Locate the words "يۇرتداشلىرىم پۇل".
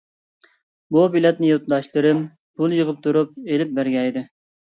1.51-2.75